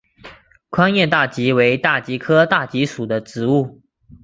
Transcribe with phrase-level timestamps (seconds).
[0.71, 3.83] 宽叶大戟为大戟科大戟属的植物。